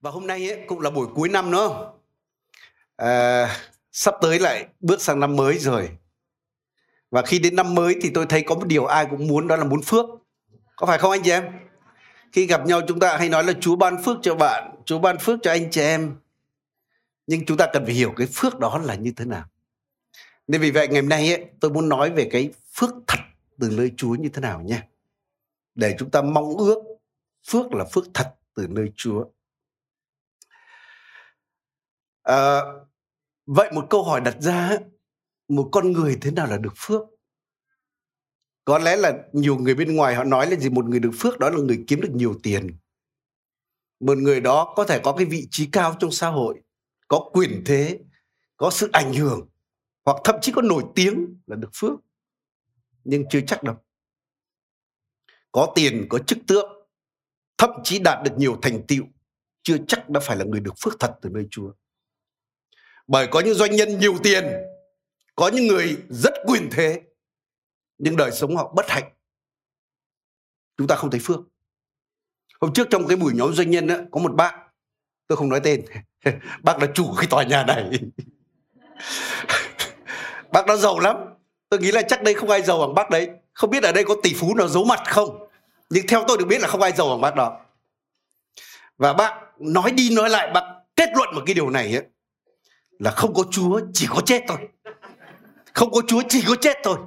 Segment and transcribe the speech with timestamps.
[0.00, 1.98] Và hôm nay ấy, cũng là buổi cuối năm nữa không?
[2.96, 3.56] À,
[3.92, 5.88] sắp tới lại bước sang năm mới rồi.
[7.10, 9.56] Và khi đến năm mới thì tôi thấy có một điều ai cũng muốn đó
[9.56, 10.06] là muốn phước.
[10.76, 11.44] Có phải không anh chị em?
[12.32, 15.18] Khi gặp nhau chúng ta hay nói là Chúa ban phước cho bạn, Chúa ban
[15.18, 16.16] phước cho anh chị em.
[17.26, 19.44] Nhưng chúng ta cần phải hiểu cái phước đó là như thế nào.
[20.46, 23.18] Nên vì vậy ngày hôm nay ấy, tôi muốn nói về cái phước thật
[23.58, 24.82] từ nơi Chúa như thế nào nhé,
[25.74, 26.78] Để chúng ta mong ước
[27.46, 29.24] phước là phước thật từ nơi Chúa.
[32.22, 32.60] À,
[33.46, 34.78] vậy một câu hỏi đặt ra
[35.48, 37.02] một con người thế nào là được phước?
[38.64, 41.38] Có lẽ là nhiều người bên ngoài họ nói là gì một người được phước
[41.38, 42.78] đó là người kiếm được nhiều tiền.
[44.00, 46.60] Một người đó có thể có cái vị trí cao trong xã hội
[47.08, 47.98] có quyền thế
[48.56, 49.48] có sự ảnh hưởng
[50.04, 51.92] hoặc thậm chí có nổi tiếng là được phước
[53.04, 53.76] nhưng chưa chắc đâu.
[55.52, 56.64] Có tiền có chức tước
[57.58, 59.04] thậm chí đạt được nhiều thành tựu
[59.62, 61.72] chưa chắc đã phải là người được phước thật từ nơi Chúa
[63.10, 64.44] bởi có những doanh nhân nhiều tiền
[65.36, 67.00] có những người rất quyền thế
[67.98, 69.12] nhưng đời sống họ bất hạnh.
[70.78, 71.40] Chúng ta không thấy phước.
[72.60, 74.54] Hôm trước trong cái buổi nhóm doanh nhân đó, có một bác
[75.26, 75.84] tôi không nói tên
[76.62, 77.90] bác là chủ cái tòa nhà này.
[80.52, 81.16] Bác đó giàu lắm.
[81.68, 83.28] Tôi nghĩ là chắc đây không ai giàu bằng bác đấy.
[83.52, 85.48] Không biết ở đây có tỷ phú nào giấu mặt không?
[85.90, 87.60] Nhưng theo tôi được biết là không ai giàu bằng bác đó.
[88.98, 90.64] Và bác nói đi nói lại bác
[90.96, 92.04] kết luận một cái điều này ấy,
[93.00, 94.58] là không có Chúa chỉ có chết thôi.
[95.74, 96.98] Không có Chúa chỉ có chết thôi.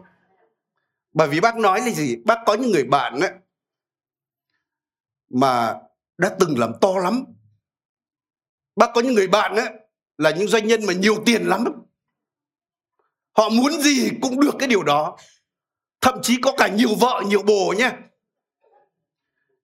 [1.14, 2.16] Bởi vì bác nói là gì?
[2.26, 3.32] Bác có những người bạn ấy
[5.30, 5.80] mà
[6.18, 7.24] đã từng làm to lắm.
[8.76, 9.70] Bác có những người bạn ấy
[10.18, 11.64] là những doanh nhân mà nhiều tiền lắm.
[13.38, 15.18] Họ muốn gì cũng được cái điều đó.
[16.02, 17.92] Thậm chí có cả nhiều vợ, nhiều bồ nhé.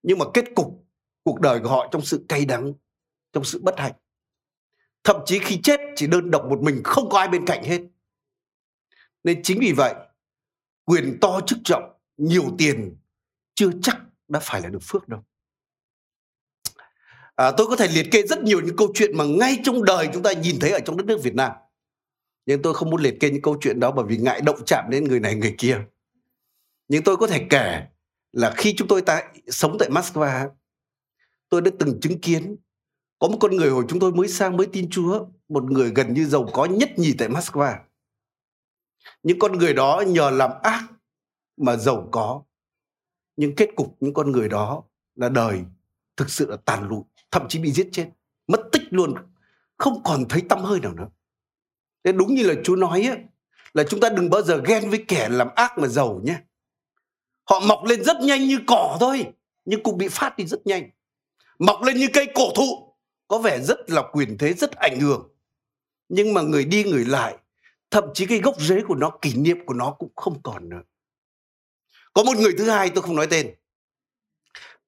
[0.04, 0.86] Nhưng mà kết cục
[1.24, 2.74] cuộc đời của họ trong sự cay đắng,
[3.34, 3.94] trong sự bất hạnh
[5.04, 7.82] thậm chí khi chết chỉ đơn độc một mình không có ai bên cạnh hết.
[9.24, 9.94] Nên chính vì vậy
[10.86, 12.96] quyền to chức trọng nhiều tiền
[13.56, 15.24] chưa chắc đã phải là được phước đâu.
[17.36, 20.10] À, tôi có thể liệt kê rất nhiều những câu chuyện mà ngay trong đời
[20.14, 21.52] chúng ta nhìn thấy ở trong đất nước Việt Nam.
[22.46, 24.86] Nhưng tôi không muốn liệt kê những câu chuyện đó bởi vì ngại động chạm
[24.90, 25.82] đến người này người kia.
[26.88, 27.86] Nhưng tôi có thể kể
[28.32, 30.50] là khi chúng tôi tại sống tại Moscow
[31.50, 32.56] tôi đã từng chứng kiến
[33.20, 36.14] có một con người hồi chúng tôi mới sang mới tin Chúa, một người gần
[36.14, 37.76] như giàu có nhất nhì tại Moscow.
[39.24, 40.84] Những con người đó nhờ làm ác
[41.58, 42.44] mà giàu có.
[43.36, 44.84] Nhưng kết cục những con người đó
[45.16, 45.64] là đời
[46.18, 48.10] thực sự là tàn lụi, thậm chí bị giết chết,
[48.48, 49.14] mất tích luôn,
[49.78, 51.08] không còn thấy tâm hơi nào nữa.
[52.04, 53.18] Thế đúng như là Chúa nói ấy,
[53.74, 56.40] là chúng ta đừng bao giờ ghen với kẻ làm ác mà giàu nhé.
[57.50, 59.26] Họ mọc lên rất nhanh như cỏ thôi,
[59.66, 60.90] nhưng cũng bị phát đi rất nhanh.
[61.60, 62.89] Mọc lên như cây cổ thụ,
[63.30, 65.30] có vẻ rất là quyền thế, rất ảnh hưởng.
[66.10, 67.38] Nhưng mà người đi, người lại,
[67.92, 70.82] thậm chí cái gốc rễ của nó, kỷ niệm của nó cũng không còn nữa.
[72.14, 73.56] Có một người thứ hai, tôi không nói tên,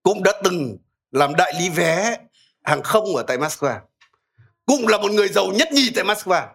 [0.03, 0.77] cũng đã từng
[1.11, 2.17] làm đại lý vé
[2.63, 3.79] hàng không ở tại Moscow.
[4.65, 6.47] Cũng là một người giàu nhất nhì tại Moscow.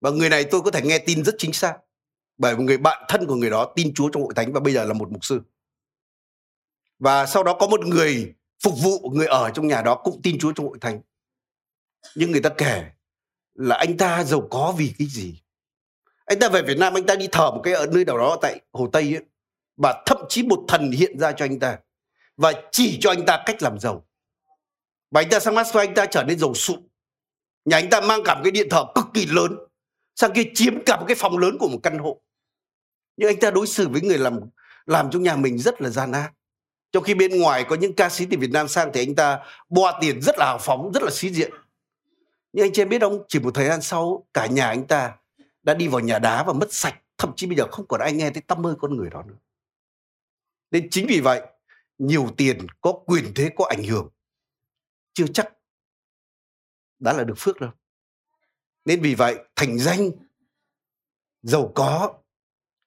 [0.00, 1.78] Và người này tôi có thể nghe tin rất chính xác,
[2.38, 4.72] bởi một người bạn thân của người đó tin Chúa trong hội thánh và bây
[4.72, 5.40] giờ là một mục sư.
[6.98, 10.38] Và sau đó có một người phục vụ người ở trong nhà đó cũng tin
[10.38, 11.00] Chúa trong hội thánh.
[12.14, 12.84] Nhưng người ta kể
[13.54, 15.42] là anh ta giàu có vì cái gì?
[16.24, 18.38] Anh ta về Việt Nam, anh ta đi thờ một cái ở nơi nào đó
[18.42, 19.24] tại Hồ Tây ấy.
[19.76, 21.78] Và thậm chí một thần hiện ra cho anh ta,
[22.36, 24.06] và chỉ cho anh ta cách làm giàu.
[25.10, 26.76] Và anh ta sang Moscow anh ta trở nên giàu sụ.
[27.64, 29.56] Nhà anh ta mang cả một cái điện thờ cực kỳ lớn.
[30.14, 32.22] Sang kia chiếm cả một cái phòng lớn của một căn hộ.
[33.16, 34.40] Nhưng anh ta đối xử với người làm
[34.86, 36.32] làm trong nhà mình rất là gian ác
[36.96, 39.44] trong khi bên ngoài có những ca sĩ từ Việt Nam sang thì anh ta
[39.68, 41.50] bo tiền rất là hào phóng, rất là sĩ diện.
[42.52, 45.16] Nhưng anh chị em biết không chỉ một thời gian sau, cả nhà anh ta
[45.62, 47.02] đã đi vào nhà đá và mất sạch.
[47.18, 49.34] Thậm chí bây giờ không còn ai nghe thấy tâm mơ con người đó nữa.
[50.70, 51.42] Nên chính vì vậy,
[51.98, 54.08] nhiều tiền, có quyền thế, có ảnh hưởng,
[55.12, 55.52] chưa chắc
[56.98, 57.70] đã là được phước đâu.
[58.84, 60.10] Nên vì vậy, thành danh,
[61.42, 62.14] giàu có,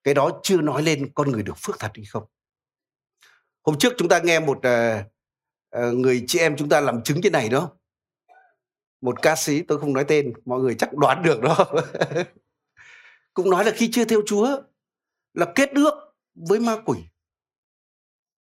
[0.04, 2.24] cái đó chưa nói lên con người được phước thật hay không
[3.70, 7.32] hôm trước chúng ta nghe một uh, người chị em chúng ta làm chứng cái
[7.32, 7.72] này đó.
[9.02, 11.68] Một ca sĩ tôi không nói tên mọi người chắc đoán được đó.
[13.34, 14.62] Cũng nói là khi chưa theo chúa
[15.34, 15.94] là kết ước
[16.36, 16.98] với ma quỷ.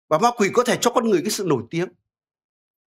[0.08, 1.88] Và ma quỷ có thể cho con người cái sự nổi tiếng.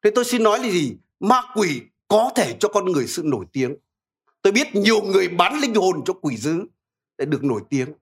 [0.03, 0.97] Thế tôi xin nói là gì?
[1.21, 3.77] Ma quỷ có thể cho con người sự nổi tiếng.
[4.43, 6.61] Tôi biết nhiều người bán linh hồn cho quỷ dữ
[7.19, 7.93] để được nổi tiếng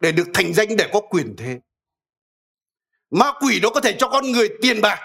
[0.00, 1.60] để được thành danh để có quyền thế.
[3.12, 4.98] Ma quỷ nó có thể cho con người tiền bạc.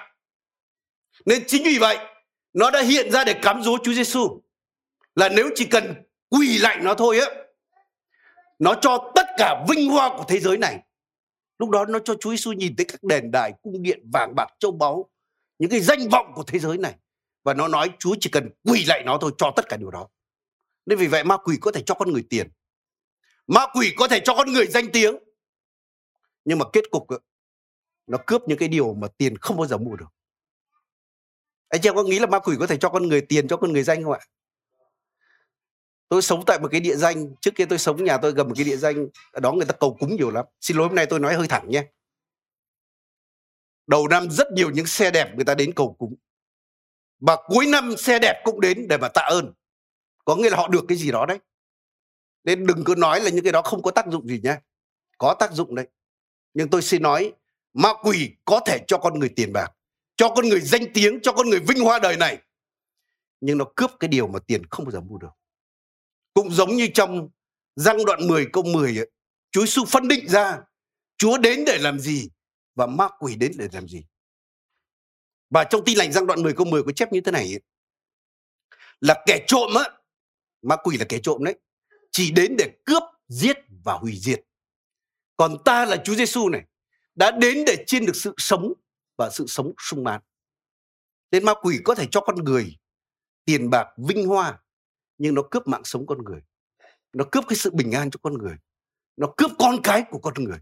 [1.25, 1.98] Nên chính vì vậy,
[2.54, 4.42] nó đã hiện ra để cám dỗ Chúa Giêsu
[5.15, 5.94] là nếu chỉ cần
[6.30, 7.27] quỳ lại nó thôi á
[8.59, 10.80] nó cho tất cả vinh hoa của thế giới này.
[11.59, 14.48] Lúc đó nó cho Chúa Giêsu nhìn thấy các đền đài cung điện vàng bạc
[14.59, 15.09] châu báu
[15.59, 16.95] những cái danh vọng của thế giới này.
[17.44, 20.07] Và nó nói Chúa chỉ cần quỳ lại nó thôi cho tất cả điều đó.
[20.86, 22.48] Nên vì vậy ma quỷ có thể cho con người tiền.
[23.48, 25.15] Ma quỷ có thể cho con người danh tiếng.
[26.45, 27.07] Nhưng mà kết cục
[28.07, 30.07] nó cướp những cái điều mà tiền không bao giờ mua được.
[31.69, 33.57] Anh chị em có nghĩ là ma quỷ có thể cho con người tiền, cho
[33.57, 34.19] con người danh không ạ?
[36.09, 38.54] Tôi sống tại một cái địa danh, trước kia tôi sống nhà tôi gần một
[38.57, 40.45] cái địa danh, ở đó người ta cầu cúng nhiều lắm.
[40.62, 41.83] Xin lỗi hôm nay tôi nói hơi thẳng nhé.
[43.88, 46.15] Đầu năm rất nhiều những xe đẹp người ta đến cầu cúng.
[47.19, 49.54] Và cuối năm xe đẹp cũng đến để mà tạ ơn.
[50.25, 51.39] Có nghĩa là họ được cái gì đó đấy.
[52.44, 54.57] Nên đừng cứ nói là những cái đó không có tác dụng gì nhé.
[55.18, 55.88] Có tác dụng đấy.
[56.54, 57.33] Nhưng tôi xin nói
[57.77, 59.71] ma quỷ có thể cho con người tiền bạc
[60.15, 62.38] cho con người danh tiếng cho con người vinh hoa đời này
[63.39, 65.31] nhưng nó cướp cái điều mà tiền không bao giờ mua được
[66.33, 67.29] cũng giống như trong
[67.75, 69.12] răng đoạn 10 câu 10 ấy,
[69.51, 70.59] Chúa Giêsu phân định ra
[71.18, 72.29] Chúa đến để làm gì
[72.75, 74.06] và ma quỷ đến để làm gì.
[75.50, 77.62] Và trong tin lành răng đoạn 10 câu 10 có chép như thế này ấy,
[79.01, 79.83] là kẻ trộm á,
[80.62, 81.59] ma quỷ là kẻ trộm đấy,
[82.12, 84.39] chỉ đến để cướp, giết và hủy diệt.
[85.35, 86.63] Còn ta là Chúa Giêsu này
[87.17, 88.73] đã đến để chiên được sự sống
[89.17, 90.21] và sự sống sung mãn.
[91.31, 92.77] Nên ma quỷ có thể cho con người
[93.45, 94.63] tiền bạc vinh hoa
[95.17, 96.41] nhưng nó cướp mạng sống con người.
[97.13, 98.55] Nó cướp cái sự bình an cho con người.
[99.17, 100.59] Nó cướp con cái của con người.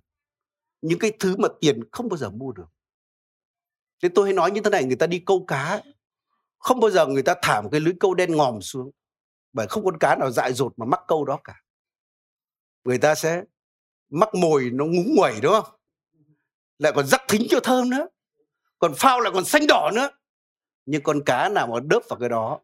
[0.82, 2.68] Những cái thứ mà tiền không bao giờ mua được.
[4.04, 5.84] Thế tôi hay nói như thế này, người ta đi câu cá,
[6.58, 8.92] không bao giờ người ta thả một cái lưới câu đen ngòm xuống.
[9.54, 11.62] Bởi không con cá nào dại dột mà mắc câu đó cả.
[12.84, 13.44] Người ta sẽ
[14.10, 15.75] mắc mồi nó ngúng nguẩy đúng không?
[16.78, 18.08] Lại còn rắc thính cho thơm nữa.
[18.80, 20.10] Còn phao lại còn xanh đỏ nữa.
[20.86, 22.60] Nhưng con cá nào mà đớp vào cái đó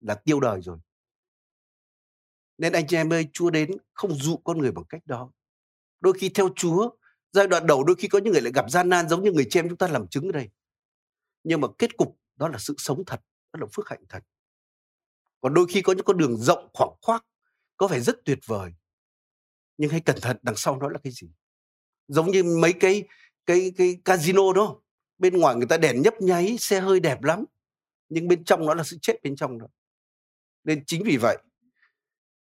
[0.00, 0.78] là tiêu đời rồi.
[2.58, 5.30] Nên anh chị em ơi, Chúa đến không dụ con người bằng cách đó.
[6.00, 6.90] Đôi khi theo Chúa,
[7.32, 9.46] giai đoạn đầu đôi khi có những người lại gặp gian nan giống như người
[9.50, 10.50] chị em chúng ta làm chứng ở đây.
[11.44, 13.20] Nhưng mà kết cục đó là sự sống thật,
[13.52, 14.22] đó là phước hạnh thật.
[15.40, 17.24] Còn đôi khi có những con đường rộng khoảng khoác,
[17.76, 18.72] có vẻ rất tuyệt vời.
[19.76, 21.30] Nhưng hãy cẩn thận đằng sau nó là cái gì.
[22.08, 23.08] Giống như mấy cái
[23.48, 24.80] cái cái casino đó.
[25.18, 27.44] Bên ngoài người ta đèn nhấp nháy, xe hơi đẹp lắm.
[28.08, 29.66] Nhưng bên trong nó là sự chết bên trong đó.
[30.64, 31.38] Nên chính vì vậy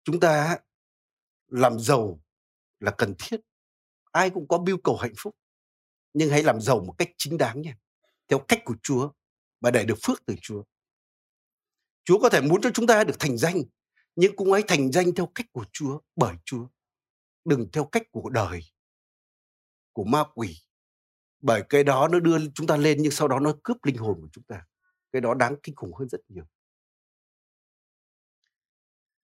[0.03, 0.57] chúng ta
[1.47, 2.19] làm giàu
[2.79, 3.37] là cần thiết
[4.11, 5.35] ai cũng có mưu cầu hạnh phúc
[6.13, 7.77] nhưng hãy làm giàu một cách chính đáng nha
[8.27, 9.11] theo cách của Chúa
[9.61, 10.63] và để được phước từ Chúa
[12.03, 13.61] Chúa có thể muốn cho chúng ta được thành danh
[14.15, 16.67] nhưng cũng hãy thành danh theo cách của Chúa bởi Chúa
[17.45, 18.61] đừng theo cách của đời
[19.93, 20.57] của ma quỷ
[21.43, 24.17] bởi cái đó nó đưa chúng ta lên nhưng sau đó nó cướp linh hồn
[24.21, 24.65] của chúng ta
[25.11, 26.45] cái đó đáng kinh khủng hơn rất nhiều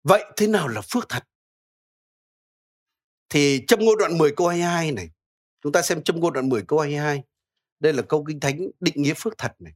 [0.03, 1.23] Vậy thế nào là phước thật?
[3.29, 5.09] Thì trong ngôn đoạn 10 câu 22 này,
[5.61, 7.23] chúng ta xem trong ngôn đoạn 10 câu 22.
[7.79, 9.73] Đây là câu kinh thánh định nghĩa phước thật này.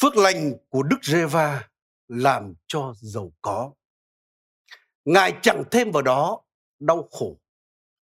[0.00, 1.68] Phước lành của Đức Giê-va
[2.08, 3.72] làm cho giàu có.
[5.04, 6.42] Ngài chẳng thêm vào đó
[6.78, 7.40] đau khổ,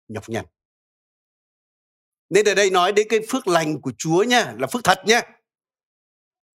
[0.08, 0.46] nhọc nhằn.
[2.30, 5.22] Nên ở đây nói đến cái phước lành của Chúa nha, là phước thật nha.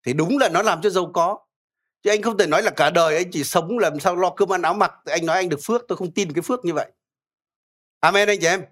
[0.06, 1.40] Thì đúng là nó làm cho giàu có.
[2.04, 4.54] Chứ anh không thể nói là cả đời anh chỉ sống làm sao lo cơm
[4.54, 6.92] ăn áo mặc anh nói anh được phước tôi không tin cái phước như vậy.
[8.00, 8.66] Amen anh chị em.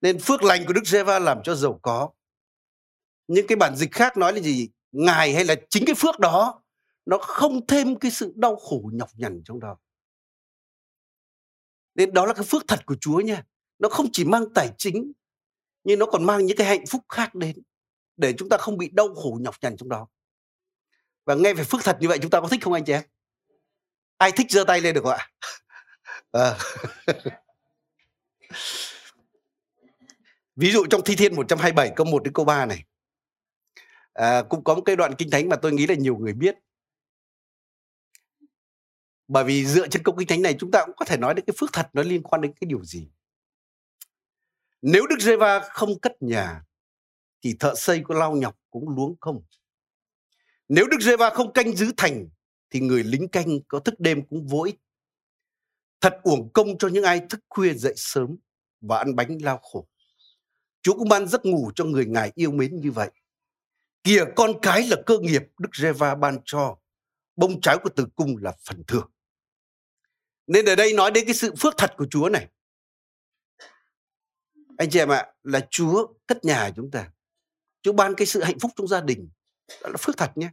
[0.00, 2.10] Nên phước lành của đức giê-va làm cho giàu có.
[3.26, 4.68] Những cái bản dịch khác nói là gì?
[4.92, 6.62] Ngài hay là chính cái phước đó
[7.06, 9.76] nó không thêm cái sự đau khổ nhọc nhằn trong đó.
[11.94, 13.44] Nên đó là cái phước thật của Chúa nha
[13.78, 15.12] nó không chỉ mang tài chính
[15.88, 17.56] nhưng nó còn mang những cái hạnh phúc khác đến
[18.16, 20.08] để chúng ta không bị đau khổ nhọc nhằn trong đó.
[21.24, 23.02] Và nghe về phước thật như vậy chúng ta có thích không anh chị em?
[24.16, 25.28] Ai thích giơ tay lên được không ạ?
[26.32, 26.58] À.
[30.56, 32.84] ví dụ trong thi thiên 127 câu 1 đến câu 3 này.
[34.12, 36.56] À, cũng có một cái đoạn kinh thánh mà tôi nghĩ là nhiều người biết.
[39.28, 41.44] Bởi vì dựa trên câu kinh thánh này chúng ta cũng có thể nói đến
[41.44, 43.08] cái phước thật nó liên quan đến cái điều gì
[44.82, 46.62] nếu đức giê va không cất nhà,
[47.42, 49.42] thì thợ xây có lao nhọc cũng luống không
[50.68, 52.28] nếu Đức Giê-va không canh giữ thành,
[52.70, 54.76] thì người lính canh có thức đêm cũng vô ích.
[56.00, 58.36] Thật uổng công cho những ai thức khuya dậy sớm
[58.80, 59.88] và ăn bánh lao khổ.
[60.82, 63.10] Chúa cũng ban giấc ngủ cho người ngài yêu mến như vậy.
[64.04, 66.76] Kìa, con cái là cơ nghiệp Đức Giê-va ban cho.
[67.36, 69.10] Bông trái của tử cung là phần thưởng.
[70.46, 72.48] Nên ở đây nói đến cái sự phước thật của Chúa này.
[74.78, 77.10] Anh chị em ạ, là Chúa cất nhà chúng ta.
[77.82, 79.30] Chúa ban cái sự hạnh phúc trong gia đình
[79.82, 80.50] đó là phước thật nhé.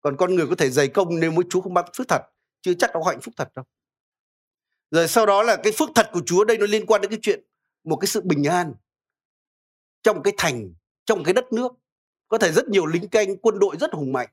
[0.00, 2.22] Còn con người có thể dày công nếu mới Chúa không ban phước thật
[2.62, 3.64] chưa chắc nó có hạnh phúc thật đâu.
[4.90, 7.18] Rồi sau đó là cái phước thật của Chúa đây nó liên quan đến cái
[7.22, 7.44] chuyện
[7.84, 8.74] một cái sự bình an
[10.02, 11.72] trong cái thành trong cái đất nước.
[12.28, 14.28] Có thể rất nhiều lính canh quân đội rất hùng mạnh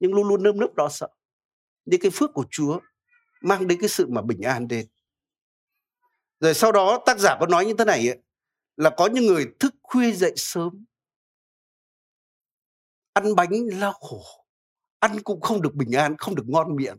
[0.00, 1.08] nhưng luôn luôn nơm nớp lo sợ.
[1.84, 2.80] Những cái phước của Chúa
[3.40, 4.86] mang đến cái sự mà bình an đến.
[6.40, 8.18] Rồi sau đó tác giả có nói như thế này ấy,
[8.76, 10.84] là có những người thức khuya dậy sớm.
[13.12, 14.46] Ăn bánh lao khổ,
[14.98, 16.98] ăn cũng không được bình an, không được ngon miệng.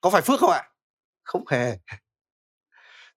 [0.00, 0.70] Có phải phước không ạ?
[1.22, 1.78] Không hề.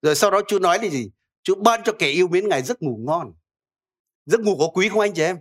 [0.02, 1.12] Rồi sau đó Chúa nói là gì?
[1.44, 3.34] Chúa ban cho kẻ yêu mến Ngài giấc ngủ ngon.
[4.26, 5.38] Giấc ngủ có quý không anh chị em?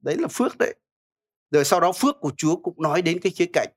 [0.00, 0.74] Đấy là phước đấy.
[1.50, 3.68] Rồi sau đó phước của Chúa cũng nói đến cái khía cạnh,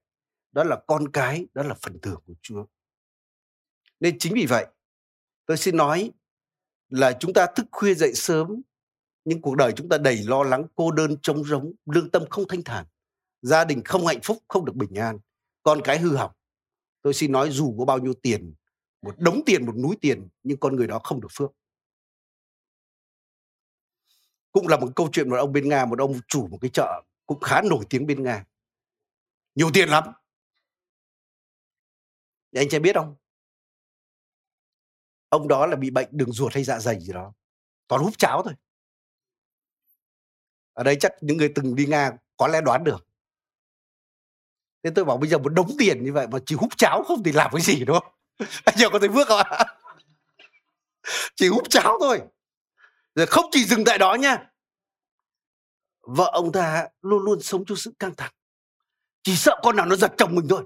[0.51, 2.65] đó là con cái, đó là phần thưởng của Chúa.
[3.99, 4.65] Nên chính vì vậy,
[5.45, 6.11] tôi xin nói
[6.89, 8.61] là chúng ta thức khuya dậy sớm,
[9.25, 12.47] nhưng cuộc đời chúng ta đầy lo lắng, cô đơn, trống rỗng, lương tâm không
[12.47, 12.85] thanh thản,
[13.41, 15.19] gia đình không hạnh phúc, không được bình an,
[15.63, 16.31] con cái hư hỏng.
[17.01, 18.53] Tôi xin nói dù có bao nhiêu tiền,
[19.01, 21.51] một đống tiền, một núi tiền, nhưng con người đó không được phước.
[24.51, 27.03] Cũng là một câu chuyện một ông bên nga, một ông chủ một cái chợ
[27.25, 28.45] cũng khá nổi tiếng bên nga.
[29.55, 30.03] Nhiều tiền lắm.
[32.55, 33.15] Anh trai biết không?
[35.33, 37.33] Ông đó là bị bệnh đường ruột hay dạ dày gì đó,
[37.87, 38.53] toàn hút cháo thôi.
[40.73, 43.07] Ở đây chắc những người từng đi nga có lẽ đoán được.
[44.83, 47.23] Nên tôi bảo bây giờ một đống tiền như vậy mà chỉ hút cháo không
[47.23, 48.13] thì làm cái gì, đúng không?
[48.65, 49.65] Anh giờ có thấy bước không ạ?
[51.35, 52.21] Chỉ hút cháo thôi.
[53.15, 54.51] Rồi không chỉ dừng tại đó nha.
[56.01, 58.33] Vợ ông ta luôn luôn sống trong sự căng thẳng.
[59.23, 60.65] Chỉ sợ con nào nó giật chồng mình thôi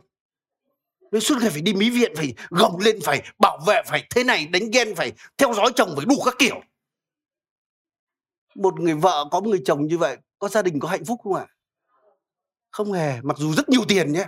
[1.11, 4.23] nên suốt ngày phải đi mỹ viện phải gồng lên phải bảo vệ phải thế
[4.23, 6.61] này đánh ghen phải theo dõi chồng phải đủ các kiểu.
[8.55, 11.19] Một người vợ có một người chồng như vậy có gia đình có hạnh phúc
[11.23, 11.47] không ạ?
[12.69, 14.27] Không hề mặc dù rất nhiều tiền nhé.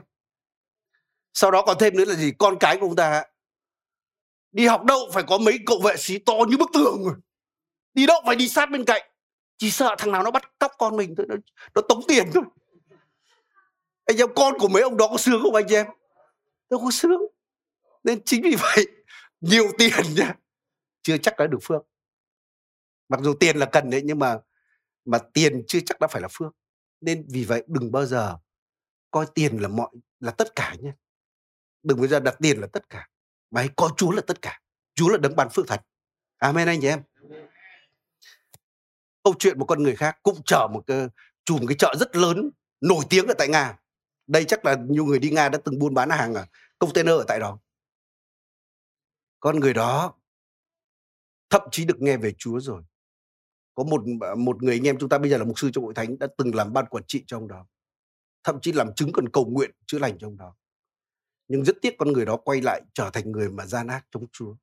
[1.34, 2.32] Sau đó còn thêm nữa là gì?
[2.40, 3.24] Con cái của ông ta.
[4.52, 7.04] Đi học đâu phải có mấy cậu vệ sĩ to như bức tường.
[7.04, 7.16] Rồi
[7.94, 9.02] đi đâu phải đi sát bên cạnh.
[9.58, 11.36] Chỉ sợ thằng nào nó bắt cóc con mình thôi nó,
[11.76, 12.44] nó tống tiền thôi.
[14.06, 15.86] Anh em con của mấy ông đó có sướng không anh em?
[16.70, 17.22] Tôi có sướng
[18.04, 18.86] nên chính vì vậy,
[19.42, 20.36] nhiều tiền nha,
[21.02, 21.82] chưa chắc đã được phước.
[23.10, 24.40] Mặc dù tiền là cần đấy, nhưng mà
[25.06, 26.56] mà tiền chưa chắc đã phải là phước.
[27.02, 28.38] Nên vì vậy đừng bao giờ
[29.12, 30.92] coi tiền là mọi, là tất cả nhé
[31.84, 33.08] đừng bao giờ đặt tiền là tất cả,
[33.52, 34.60] mà hãy coi chúa là tất cả.
[34.96, 35.82] Chúa là đấng ban phước thật.
[36.38, 37.04] Amen anh chị em.
[39.24, 41.08] Câu chuyện một con người khác cũng chở một cái,
[41.46, 43.79] chùm cái chợ rất lớn, nổi tiếng ở tại nga
[44.30, 46.46] đây chắc là nhiều người đi nga đã từng buôn bán hàng ở
[46.80, 47.60] container ở tại đó.
[49.40, 50.14] Con người đó
[51.50, 52.84] thậm chí được nghe về chúa rồi.
[53.76, 55.84] Có một à, một người anh em chúng ta bây giờ là mục sư trong
[55.84, 57.66] hội thánh đã từng làm ban quản trị trong đó,
[58.44, 60.56] thậm chí làm chứng cần cầu nguyện chữa lành trong đó.
[61.48, 64.26] Nhưng rất tiếc con người đó quay lại trở thành người mà gian ác chống
[64.32, 64.56] Chúa.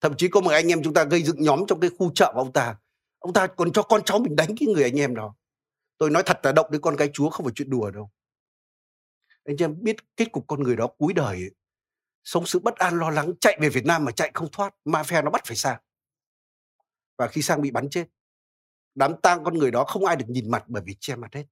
[0.00, 2.30] Thậm chí có một anh em chúng ta gây dựng nhóm trong cái khu chợ
[2.34, 2.76] của ông ta.
[3.18, 5.34] Ông ta còn cho con cháu mình đánh cái người anh em đó.
[5.98, 8.10] Tôi nói thật là động đến con cái Chúa không phải chuyện đùa đâu
[9.44, 11.50] anh em biết kết cục con người đó cuối đời ấy,
[12.24, 15.24] sống sự bất an lo lắng chạy về Việt Nam mà chạy không thoát mafia
[15.24, 15.80] nó bắt phải sang.
[17.18, 18.06] Và khi sang bị bắn chết
[18.94, 21.44] đám tang con người đó không ai được nhìn mặt bởi vì che mặt hết.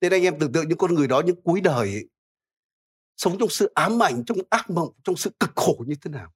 [0.00, 2.08] Nên anh em tưởng tượng những con người đó những cuối đời ấy,
[3.16, 6.32] sống trong sự ám ảnh trong ác mộng trong sự cực khổ như thế nào?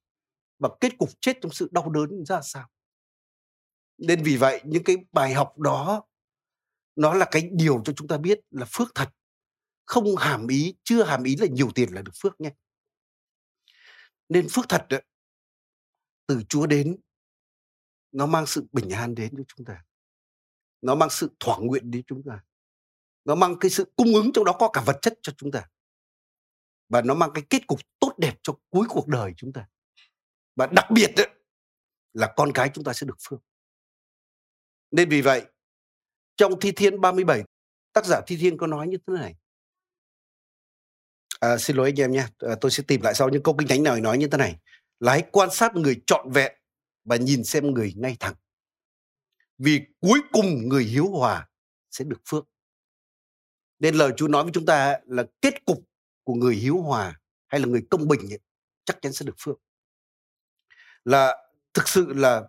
[0.59, 2.69] Và kết cục chết trong sự đau đớn ra sao?
[3.99, 6.05] Nên vì vậy những cái bài học đó
[6.97, 9.09] nó là cái điều cho chúng ta biết là phước thật
[9.89, 12.51] không hàm ý chưa hàm ý là nhiều tiền là được phước nhé.
[14.29, 14.99] Nên phước thật đó,
[16.27, 17.01] từ chúa đến
[18.13, 19.85] nó mang sự bình an đến cho chúng ta.
[20.81, 22.45] Nó mang sự thỏa nguyện đến chúng ta.
[23.25, 25.69] Nó mang cái sự cung ứng trong đó có cả vật chất cho chúng ta.
[26.89, 29.69] Và nó mang cái kết cục tốt đẹp cho cuối cuộc đời chúng ta.
[30.57, 31.29] Và đặc biệt đấy,
[32.13, 33.41] là con cái chúng ta sẽ được phước.
[34.91, 35.47] Nên vì vậy
[36.37, 37.45] trong thi thiên 37
[37.93, 39.35] tác giả thi thiên có nói như thế này
[41.39, 43.69] à, xin lỗi anh em nhé, à, tôi sẽ tìm lại sau những câu kinh
[43.69, 44.59] thánh nào nói như thế này.
[45.01, 46.53] Là hãy quan sát người trọn vẹn
[47.05, 48.35] và nhìn xem người ngay thẳng.
[49.59, 51.49] Vì cuối cùng người hiếu hòa
[51.91, 52.45] sẽ được phước.
[53.79, 55.79] Nên lời Chúa nói với chúng ta là kết cục
[56.25, 58.39] của người hiếu hòa hay là người công bình ấy,
[58.85, 59.57] chắc chắn sẽ được phước.
[61.05, 61.37] Là
[61.75, 62.43] thực sự là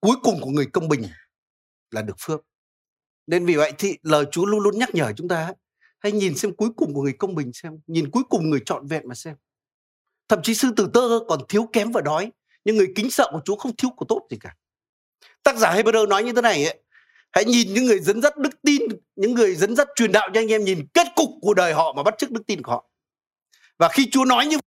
[0.00, 1.02] cuối cùng của người công bình
[1.90, 2.40] là được phước.
[3.26, 5.52] Nên vì vậy thì lời Chúa luôn luôn nhắc nhở chúng ta
[6.02, 8.86] hãy nhìn xem cuối cùng của người công bình xem nhìn cuối cùng người trọn
[8.86, 9.34] vẹn mà xem.
[10.28, 12.32] Thậm chí sư tử tơ còn thiếu kém và đói
[12.64, 14.54] nhưng người kính sợ của Chúa không thiếu của tốt gì cả.
[15.42, 16.82] Tác giả Hebrew nói như thế này ấy,
[17.32, 18.82] hãy nhìn những người dẫn dắt đức tin
[19.16, 21.92] những người dẫn dắt truyền đạo cho anh em nhìn kết cục của đời họ
[21.96, 22.90] mà bắt chước đức tin của họ.
[23.78, 24.58] Và khi Chúa nói như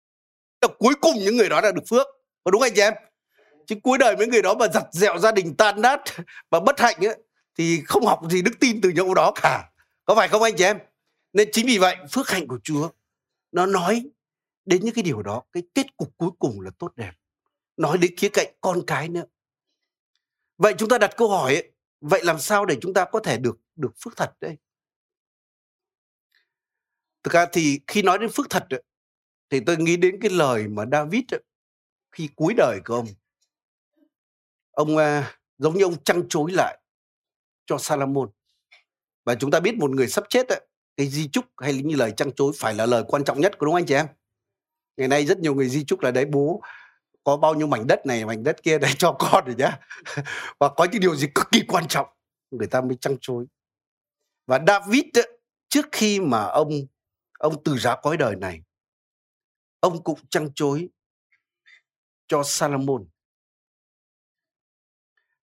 [0.62, 2.08] là cuối cùng những người đó đã được phước.
[2.44, 2.94] Có đúng anh chị em?
[3.68, 6.02] Chứ cuối đời mấy người đó mà giặt dẹo gia đình tan nát
[6.52, 7.18] và bất hạnh ấy,
[7.58, 9.70] thì không học gì đức tin từ những đó cả.
[10.06, 10.78] Có phải không anh chị em?
[11.36, 12.90] Nên chính vì vậy phước hạnh của Chúa
[13.52, 14.10] nó nói
[14.66, 17.14] đến những cái điều đó cái kết cục cuối cùng là tốt đẹp.
[17.78, 19.26] Nói đến khía cạnh con cái nữa.
[20.58, 23.38] Vậy chúng ta đặt câu hỏi ấy, vậy làm sao để chúng ta có thể
[23.38, 24.58] được được phước thật đây?
[27.24, 28.84] Thực ra thì khi nói đến phước thật ấy,
[29.50, 31.44] thì tôi nghĩ đến cái lời mà David ấy,
[32.12, 33.08] khi cuối đời của ông
[34.72, 36.82] ông à, giống như ông trăng chối lại
[37.66, 38.30] cho Salomon
[39.24, 42.14] và chúng ta biết một người sắp chết ấy, cái di chúc hay như lời
[42.18, 44.08] trăng chối phải là lời quan trọng nhất của đúng không anh chị em?
[44.98, 46.62] Ngày nay rất nhiều người di chúc là đấy, bố
[47.24, 49.80] có bao nhiêu mảnh đất này, mảnh đất kia để cho con rồi nhá.
[50.60, 52.08] Và có những điều gì cực kỳ quan trọng,
[52.52, 53.46] người ta mới trăng chối.
[54.48, 55.04] Và David
[55.70, 56.70] trước khi mà ông
[57.40, 58.62] ông từ giá cõi đời này,
[59.80, 60.90] ông cũng trăng chối
[62.28, 63.06] cho Salomon.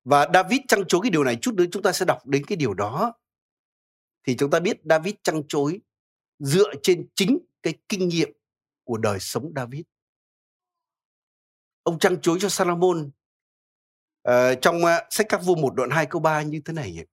[0.05, 2.57] Và David trăng chối cái điều này, chút nữa chúng ta sẽ đọc đến cái
[2.57, 3.13] điều đó
[4.25, 5.81] thì chúng ta biết David trăng chối
[6.39, 8.31] dựa trên chính cái kinh nghiệm
[8.85, 9.83] của đời sống David
[11.83, 13.11] ông trăng chối cho Salomon
[14.29, 17.07] uh, trong uh, sách các vua một đoạn 2 câu 3 như thế này ấy.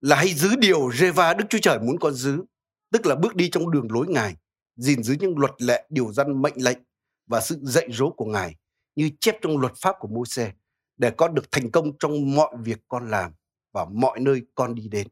[0.00, 2.44] là hãy giữ điều Reva Đức Chúa Trời muốn con giữ
[2.92, 4.36] tức là bước đi trong đường lối Ngài
[4.76, 6.78] gìn giữ những luật lệ điều dân mệnh lệnh
[7.26, 8.54] và sự dạy dỗ của Ngài
[8.96, 10.52] như chép trong luật pháp của Môi-se
[10.96, 13.32] để con được thành công trong mọi việc con làm
[13.72, 15.08] và mọi nơi con đi đến.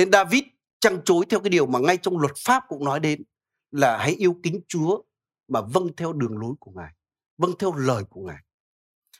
[0.00, 0.42] Nên David
[0.80, 3.22] chăn chối theo cái điều mà ngay trong luật pháp cũng nói đến
[3.70, 5.02] là hãy yêu kính Chúa
[5.48, 6.92] mà vâng theo đường lối của Ngài,
[7.38, 8.42] vâng theo lời của Ngài.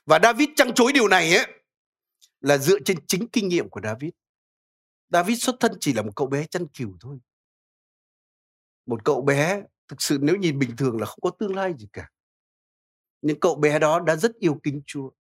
[0.06, 1.46] Và David chăn chối điều này ấy
[2.40, 4.10] là dựa trên chính kinh nghiệm của David.
[5.08, 7.18] David xuất thân chỉ là một cậu bé chăn cừu thôi.
[8.87, 11.88] Một cậu bé thực sự nếu nhìn bình thường là không có tương lai gì
[11.93, 12.10] cả.
[13.23, 15.10] Nhưng cậu bé đó đã rất yêu kính Chúa.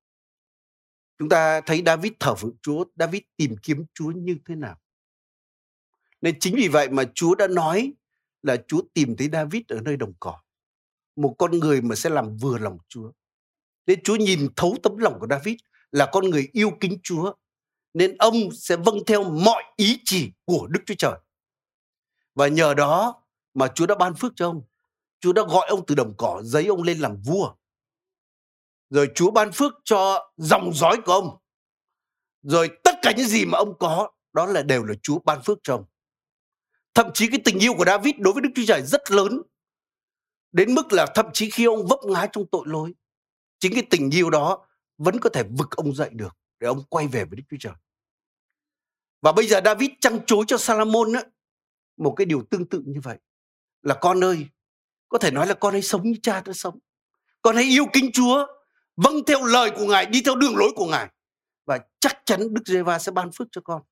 [1.18, 4.80] Chúng ta thấy David thờ phượng Chúa, David tìm kiếm Chúa như thế nào.
[6.20, 7.92] Nên chính vì vậy mà Chúa đã nói
[8.42, 10.40] là Chúa tìm thấy David ở nơi đồng cỏ.
[11.16, 13.12] Một con người mà sẽ làm vừa lòng Chúa.
[13.86, 15.54] Nên Chúa nhìn thấu tấm lòng của David
[15.92, 17.32] là con người yêu kính Chúa.
[17.94, 21.18] Nên ông sẽ vâng theo mọi ý chỉ của Đức Chúa Trời.
[22.34, 23.22] Và nhờ đó
[23.54, 24.62] mà Chúa đã ban phước cho ông.
[25.20, 27.54] Chúa đã gọi ông từ đồng cỏ, giấy ông lên làm vua.
[28.90, 31.38] Rồi Chúa ban phước cho dòng dõi của ông.
[32.42, 35.58] Rồi tất cả những gì mà ông có, đó là đều là Chúa ban phước
[35.62, 35.84] cho ông.
[36.94, 39.42] Thậm chí cái tình yêu của David đối với Đức Chúa Trời rất lớn.
[40.52, 42.94] Đến mức là thậm chí khi ông vấp ngã trong tội lỗi,
[43.58, 44.66] chính cái tình yêu đó
[44.98, 47.72] vẫn có thể vực ông dậy được để ông quay về với Đức Chúa Trời.
[49.22, 51.22] Và bây giờ David trăng chối cho Salomon á,
[51.96, 53.18] một cái điều tương tự như vậy.
[53.82, 54.46] Là con ơi,
[55.08, 56.78] có thể nói là con hãy sống như cha tôi sống.
[57.42, 58.46] Con hãy yêu kính Chúa,
[58.96, 61.08] vâng theo lời của Ngài, đi theo đường lối của Ngài.
[61.66, 63.82] Và chắc chắn Đức Giê-va sẽ ban phước cho con.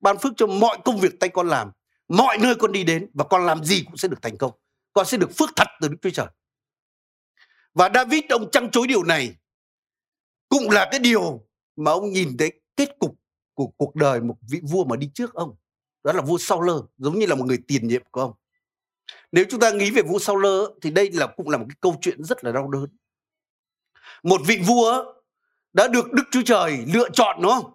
[0.00, 1.70] Ban phước cho mọi công việc tay con làm
[2.10, 4.52] mọi nơi con đi đến và con làm gì cũng sẽ được thành công.
[4.92, 6.26] Con sẽ được phước thật từ Đức Chúa Trời.
[7.74, 9.34] Và David, ông trăng chối điều này
[10.48, 11.46] cũng là cái điều
[11.76, 13.16] mà ông nhìn thấy kết cục
[13.54, 15.56] của cuộc đời một vị vua mà đi trước ông.
[16.04, 18.32] Đó là vua Saul, giống như là một người tiền nhiệm của ông.
[19.32, 20.46] Nếu chúng ta nghĩ về vua Saul
[20.82, 22.86] thì đây là cũng là một cái câu chuyện rất là đau đớn.
[24.22, 25.04] Một vị vua
[25.72, 27.72] đã được Đức Chúa Trời lựa chọn, đúng không?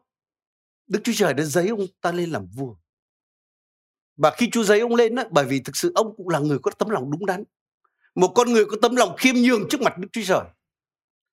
[0.87, 2.75] Đức Chúa Trời đã giấy ông ta lên làm vua
[4.17, 6.59] và khi Chúa giấy ông lên á, bởi vì thực sự ông cũng là người
[6.59, 7.43] có tấm lòng đúng đắn.
[8.15, 10.45] Một con người có tấm lòng khiêm nhường trước mặt Đức Chúa Trời.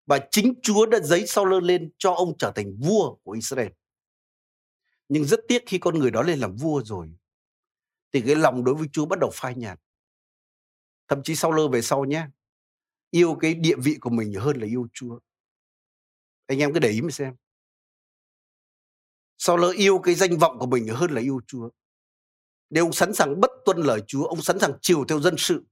[0.06, 3.68] Và chính Chúa đã giấy sau lơ lên cho ông trở thành vua của Israel.
[5.08, 7.14] Nhưng rất tiếc khi con người đó lên làm vua rồi,
[8.12, 9.80] thì cái lòng đối với Chúa bắt đầu phai nhạt.
[11.08, 12.26] Thậm chí sau lơ về sau nhé,
[13.10, 15.18] yêu cái địa vị của mình hơn là yêu Chúa.
[16.46, 17.34] Anh em cứ để ý mà xem.
[19.38, 21.70] Sau lơ yêu cái danh vọng của mình hơn là yêu Chúa
[22.72, 25.64] nếu ông sẵn sàng bất tuân lời Chúa, ông sẵn sàng chiều theo dân sự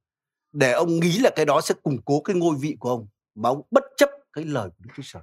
[0.52, 3.48] để ông nghĩ là cái đó sẽ củng cố cái ngôi vị của ông mà
[3.48, 5.22] ông bất chấp cái lời của Đức Chúa Trời.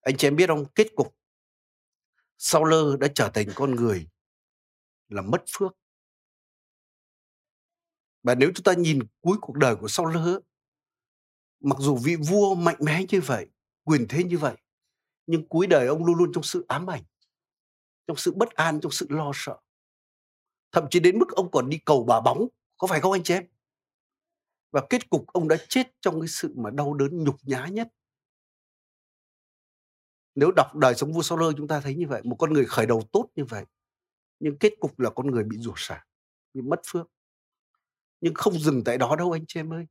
[0.00, 1.16] Anh chị em biết không, kết cục
[2.38, 4.08] sau lơ đã trở thành con người
[5.08, 5.72] là mất phước.
[8.22, 10.40] Và nếu chúng ta nhìn cuối cuộc đời của sau lơ,
[11.60, 13.46] mặc dù vị vua mạnh mẽ như vậy,
[13.84, 14.56] quyền thế như vậy,
[15.26, 17.02] nhưng cuối đời ông luôn luôn trong sự ám ảnh,
[18.06, 19.56] trong sự bất an, trong sự lo sợ
[20.72, 23.34] thậm chí đến mức ông còn đi cầu bà bóng, có phải không anh chị
[23.34, 23.46] em?
[24.70, 27.88] Và kết cục ông đã chết trong cái sự mà đau đớn nhục nhã nhất.
[30.34, 32.86] Nếu đọc đời sống vua lơ chúng ta thấy như vậy, một con người khởi
[32.86, 33.64] đầu tốt như vậy,
[34.40, 36.04] nhưng kết cục là con người bị rủa xả,
[36.54, 37.06] bị mất phước.
[38.20, 39.86] Nhưng không dừng tại đó đâu anh chị em ơi.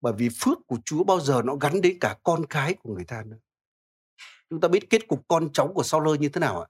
[0.00, 3.04] Bởi vì phước của Chúa bao giờ nó gắn đến cả con cái của người
[3.04, 3.38] ta nữa.
[4.50, 6.68] Chúng ta biết kết cục con cháu của Saul như thế nào ạ?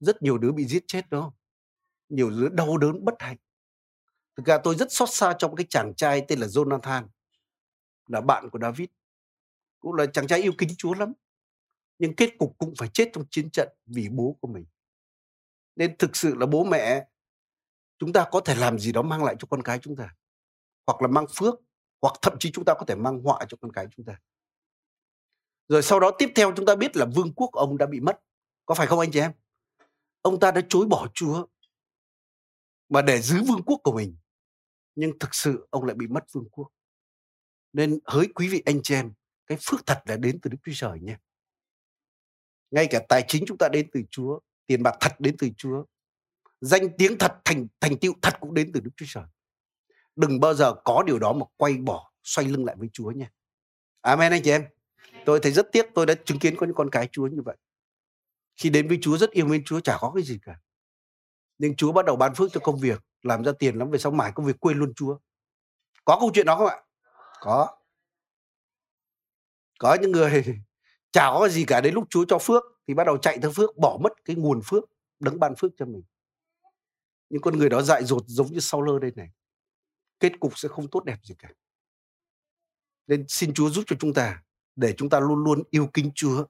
[0.00, 1.32] Rất nhiều đứa bị giết chết đó
[2.10, 3.36] nhiều đứa đau đớn bất hạnh.
[4.36, 7.08] Thực ra tôi rất xót xa trong cái chàng trai tên là Jonathan,
[8.06, 8.88] là bạn của David.
[9.80, 11.12] Cũng là chàng trai yêu kính Chúa lắm,
[11.98, 14.64] nhưng kết cục cũng phải chết trong chiến trận vì bố của mình.
[15.76, 17.08] Nên thực sự là bố mẹ,
[17.98, 20.14] chúng ta có thể làm gì đó mang lại cho con cái chúng ta,
[20.86, 21.54] hoặc là mang phước,
[22.02, 24.20] hoặc thậm chí chúng ta có thể mang họa cho con cái chúng ta.
[25.68, 28.20] Rồi sau đó tiếp theo chúng ta biết là vương quốc ông đã bị mất,
[28.66, 29.32] có phải không anh chị em?
[30.22, 31.46] Ông ta đã chối bỏ chúa
[32.90, 34.16] mà để giữ vương quốc của mình.
[34.94, 36.68] Nhưng thực sự ông lại bị mất vương quốc.
[37.72, 39.12] Nên hỡi quý vị anh chị em,
[39.46, 41.16] cái phước thật là đến từ đức chúa trời nhé
[42.70, 45.84] ngay cả tài chính chúng ta đến từ chúa, tiền bạc thật đến từ chúa,
[46.60, 49.24] danh tiếng thật, thành thành tựu thật cũng đến từ đức chúa trời.
[50.16, 53.30] Đừng bao giờ có điều đó mà quay bỏ, xoay lưng lại với chúa nha.
[54.00, 54.64] Amen anh chị em.
[55.26, 57.56] Tôi thấy rất tiếc tôi đã chứng kiến có những con cái chúa như vậy.
[58.56, 60.60] Khi đến với chúa rất yêu mến chúa, chả có cái gì cả
[61.60, 64.12] nhưng chúa bắt đầu ban phước cho công việc, làm ra tiền lắm về sau
[64.12, 65.18] mãi công việc quên luôn chúa.
[66.04, 66.76] Có câu chuyện đó không ạ?
[67.40, 67.76] Có.
[69.78, 70.44] Có những người
[71.12, 73.76] chả có gì cả, đến lúc chúa cho phước thì bắt đầu chạy theo phước,
[73.76, 74.84] bỏ mất cái nguồn phước,
[75.20, 76.02] đấng ban phước cho mình.
[77.28, 79.30] Những con người đó dại dột giống như sau lơ đây này.
[80.20, 81.48] Kết cục sẽ không tốt đẹp gì cả.
[83.06, 84.42] Nên xin chúa giúp cho chúng ta,
[84.76, 86.44] để chúng ta luôn luôn yêu kính chúa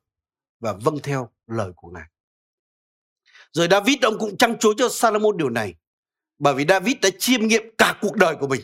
[0.61, 2.09] và vâng theo lời của ngài
[3.53, 5.75] rồi David, ông cũng trăng chối cho Salomon điều này.
[6.39, 8.61] Bởi vì David đã chiêm nghiệm cả cuộc đời của mình.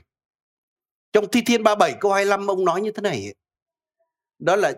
[1.13, 3.35] Trong Thi Thiên 37 câu 25 ông nói như thế này.
[4.39, 4.73] Đó là,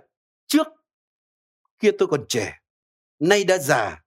[0.46, 0.66] trước
[1.78, 2.58] kia tôi còn trẻ,
[3.18, 4.02] nay đã già,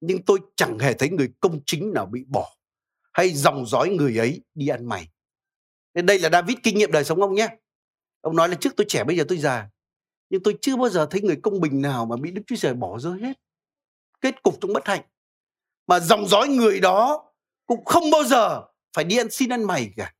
[0.00, 2.56] nhưng tôi chẳng hề thấy người công chính nào bị bỏ,
[3.12, 5.08] hay dòng dõi người ấy đi ăn mày.
[5.94, 7.48] Nên đây là David kinh nghiệm đời sống ông nhé.
[8.20, 9.68] Ông nói là, trước tôi trẻ, bây giờ tôi già,
[10.30, 12.74] nhưng tôi chưa bao giờ thấy người công bình nào mà bị Đức Chúa Trời
[12.74, 13.32] bỏ rơi hết.
[14.20, 15.02] Kết cục trong bất hạnh
[15.86, 17.30] mà dòng dõi người đó
[17.66, 20.12] cũng không bao giờ phải đi ăn xin ăn mày cả.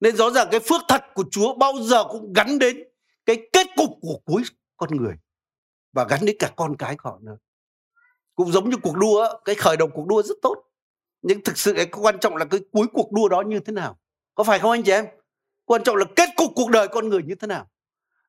[0.00, 2.82] Nên rõ ràng cái phước thật của Chúa bao giờ cũng gắn đến
[3.26, 4.42] cái kết cục của cuối
[4.76, 5.14] con người
[5.92, 7.36] và gắn đến cả con cái của họ nữa.
[8.34, 10.64] Cũng giống như cuộc đua cái khởi đầu cuộc đua rất tốt.
[11.22, 13.98] Nhưng thực sự cái quan trọng là cái cuối cuộc đua đó như thế nào.
[14.34, 15.06] Có phải không anh chị em?
[15.64, 17.70] Quan trọng là kết cục cuộc đời con người như thế nào.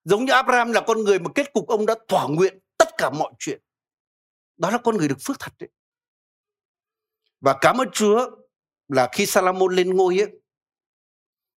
[0.04, 3.10] Giống như Abraham là con người mà kết cục ông đã thỏa nguyện tất cả
[3.10, 3.62] mọi chuyện.
[4.58, 5.70] Đó là con người được phước thật đấy
[7.44, 8.30] và cảm ơn Chúa
[8.88, 10.32] là khi Salomon lên ngôi ấy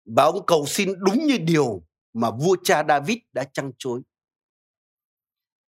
[0.05, 4.03] và ông cầu xin đúng như điều mà vua cha David đã trăng chối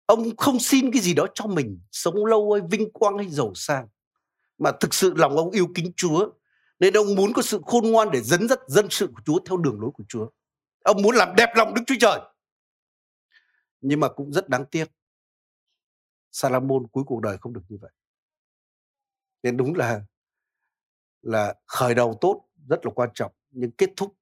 [0.09, 3.52] ông không xin cái gì đó cho mình, sống lâu hay vinh quang hay giàu
[3.54, 3.88] sang,
[4.59, 6.31] mà thực sự lòng ông yêu kính Chúa,
[6.78, 9.57] nên ông muốn có sự khôn ngoan để dẫn dắt dân sự của Chúa theo
[9.57, 10.28] đường lối của Chúa.
[10.85, 12.20] Ông muốn làm đẹp lòng Đức Chúa Trời.
[13.81, 14.85] Nhưng mà cũng rất đáng tiếc,
[16.33, 17.90] Salomon cuối cuộc đời không được như vậy
[19.42, 20.03] nên đúng là
[21.22, 24.16] là khởi đầu tốt rất là quan trọng, nhưng kết thúc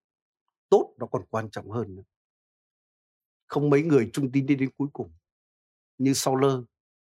[0.69, 2.03] tốt nó còn quan trọng hơn nữa.
[3.47, 5.13] Không mấy người trung tín đi đến cuối cùng,
[5.99, 6.63] như sau lơ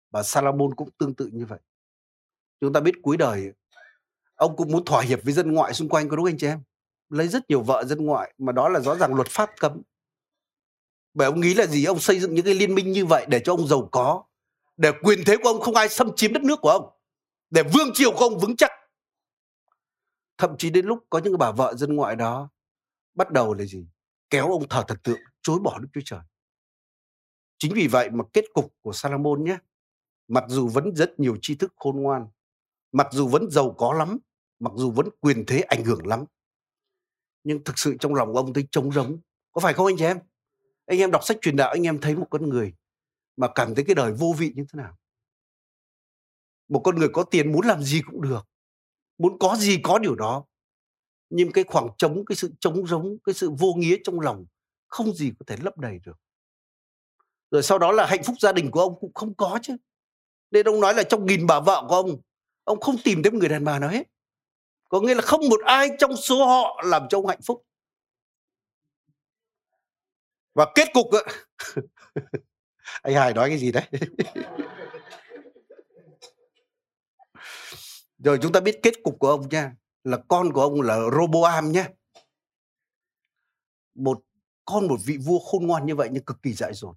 [0.09, 1.59] và Salomon cũng tương tự như vậy.
[2.61, 3.51] Chúng ta biết cuối đời,
[4.35, 6.61] ông cũng muốn thỏa hiệp với dân ngoại xung quanh có đúng anh chị em?
[7.09, 9.81] Lấy rất nhiều vợ dân ngoại, mà đó là rõ ràng luật pháp cấm.
[11.13, 11.85] Bởi ông nghĩ là gì?
[11.85, 14.23] Ông xây dựng những cái liên minh như vậy để cho ông giàu có,
[14.77, 16.98] để quyền thế của ông không ai xâm chiếm đất nước của ông
[17.49, 18.71] để vương triều của ông vững chắc.
[20.37, 22.49] Thậm chí đến lúc có những bà vợ dân ngoại đó
[23.15, 23.87] bắt đầu là gì?
[24.29, 26.21] Kéo ông thờ thần tượng, chối bỏ đức chúa trời.
[27.57, 29.57] Chính vì vậy mà kết cục của Salomon nhé,
[30.27, 32.27] mặc dù vẫn rất nhiều tri thức khôn ngoan,
[32.91, 34.17] mặc dù vẫn giàu có lắm,
[34.59, 36.25] mặc dù vẫn quyền thế ảnh hưởng lắm,
[37.43, 39.19] nhưng thực sự trong lòng ông thấy trống rỗng.
[39.51, 40.19] Có phải không anh chị em?
[40.85, 42.73] Anh em đọc sách truyền đạo, anh em thấy một con người
[43.37, 44.98] mà cảm thấy cái đời vô vị như thế nào?
[46.69, 48.47] Một con người có tiền muốn làm gì cũng được,
[49.17, 50.45] muốn có gì có điều đó.
[51.29, 54.45] Nhưng cái khoảng trống, cái sự trống rỗng, cái sự vô nghĩa trong lòng
[54.87, 56.17] không gì có thể lấp đầy được.
[57.51, 59.75] Rồi sau đó là hạnh phúc gia đình của ông cũng không có chứ.
[60.51, 62.21] Nên ông nói là trong nghìn bà vợ của ông
[62.63, 64.03] ông không tìm thấy một người đàn bà nào hết.
[64.89, 67.65] Có nghĩa là không một ai trong số họ làm cho ông hạnh phúc.
[70.53, 71.07] Và kết cục
[73.01, 73.83] anh Hải nói cái gì đấy?
[78.19, 81.71] rồi chúng ta biết kết cục của ông nha là con của ông là Roboam
[81.71, 81.89] nhé.
[83.95, 84.21] Một
[84.65, 86.95] con một vị vua khôn ngoan như vậy nhưng cực kỳ dại dột.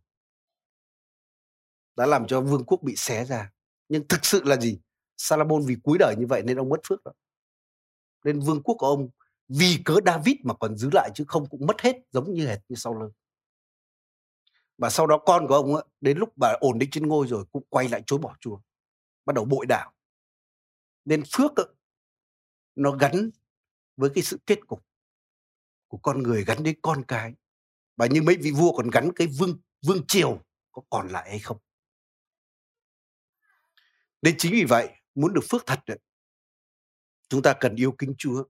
[1.97, 3.53] Đã làm cho vương quốc bị xé ra.
[3.89, 4.79] Nhưng thực sự là gì?
[5.17, 7.13] Salomon vì cuối đời như vậy nên ông mất phước đó
[8.25, 9.09] nên vương quốc của ông
[9.49, 12.59] vì cớ David mà còn giữ lại chứ không cũng mất hết giống như hệt
[12.69, 13.13] như sau lưng.
[14.79, 17.45] Và sau đó con của ông ấy, đến lúc bà ổn định trên ngôi rồi
[17.53, 18.59] cũng quay lại chối bỏ Chúa
[19.25, 19.93] bắt đầu bội đạo
[21.05, 21.53] nên phước
[22.75, 23.31] nó gắn
[23.97, 24.87] với cái sự kết cục
[25.89, 27.35] của con người gắn đến con cái.
[27.97, 31.39] Và như mấy vị vua còn gắn cái vương vương triều có còn lại hay
[31.39, 31.59] không?
[34.23, 35.99] Nên chính vì vậy muốn được phước thật đấy,
[37.29, 38.45] chúng ta cần yêu kính Chúa.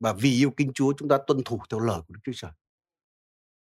[0.00, 2.50] Và vì yêu kính Chúa chúng ta tuân thủ theo lời của Đức Chúa Trời.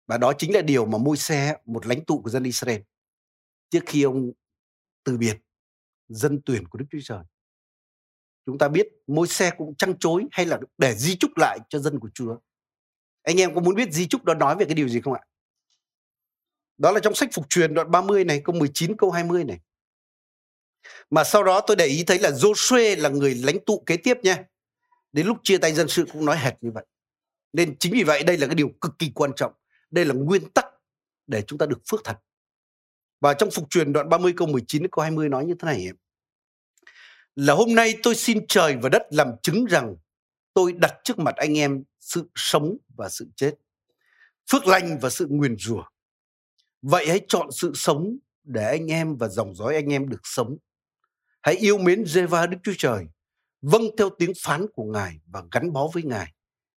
[0.06, 2.80] Và đó chính là điều mà môi xe một lãnh tụ của dân Israel
[3.70, 4.32] trước khi ông
[5.04, 5.36] từ biệt
[6.08, 7.24] dân tuyển của Đức Chúa Trời
[8.48, 11.78] chúng ta biết mỗi xe cũng trăng chối hay là để di chúc lại cho
[11.78, 12.36] dân của Chúa.
[13.22, 15.20] Anh em có muốn biết di chúc đó nói về cái điều gì không ạ?
[16.78, 19.60] Đó là trong sách phục truyền đoạn 30 này, câu 19 câu 20 này.
[21.10, 24.18] Mà sau đó tôi để ý thấy là Joshua là người lãnh tụ kế tiếp
[24.22, 24.44] nha.
[25.12, 26.86] Đến lúc chia tay dân sự cũng nói hệt như vậy.
[27.52, 29.52] Nên chính vì vậy đây là cái điều cực kỳ quan trọng.
[29.90, 30.66] Đây là nguyên tắc
[31.26, 32.16] để chúng ta được phước thật.
[33.20, 35.88] Và trong phục truyền đoạn 30 câu 19 câu 20 nói như thế này
[37.38, 39.96] là hôm nay tôi xin trời và đất làm chứng rằng
[40.54, 43.54] tôi đặt trước mặt anh em sự sống và sự chết,
[44.50, 45.82] phước lành và sự nguyền rủa.
[46.82, 50.56] Vậy hãy chọn sự sống để anh em và dòng dõi anh em được sống.
[51.42, 53.06] Hãy yêu mến Giê-va Đức Chúa Trời,
[53.62, 56.32] vâng theo tiếng phán của Ngài và gắn bó với Ngài,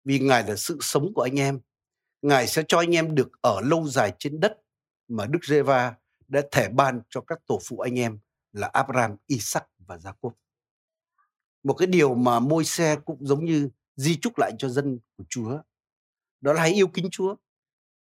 [0.06, 1.60] vì Ngài là sự sống của anh em.
[2.22, 4.58] Ngài sẽ cho anh em được ở lâu dài trên đất
[5.08, 5.94] mà Đức Giê-va
[6.28, 8.20] đã thể ban cho các tổ phụ anh em
[8.54, 10.32] là Abraham, Isaac và Jacob
[11.64, 15.24] một cái điều mà môi xe cũng giống như di chúc lại cho dân của
[15.30, 15.62] Chúa.
[16.42, 17.36] Đó là hãy yêu kính Chúa.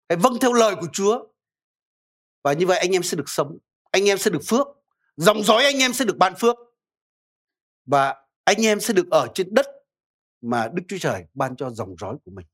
[0.09, 1.27] Hãy vâng theo lời của Chúa.
[2.43, 3.59] Và như vậy anh em sẽ được sống.
[3.91, 4.67] Anh em sẽ được phước.
[5.17, 6.57] Dòng dõi anh em sẽ được ban phước.
[7.87, 9.67] Và anh em sẽ được ở trên đất
[10.41, 12.47] mà Đức Chúa Trời ban cho dòng dõi của mình.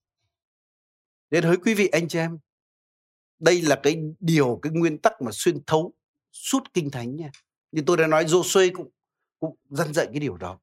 [1.31, 2.38] Nên hỡi quý vị anh chị em,
[3.38, 5.94] đây là cái điều, cái nguyên tắc mà xuyên thấu
[6.33, 7.31] suốt kinh thánh nha.
[7.72, 8.90] Như tôi đã nói, Joshua cũng
[9.38, 10.59] cũng dân dạy cái điều đó